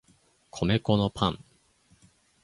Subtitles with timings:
[0.49, 1.43] 米粉のパン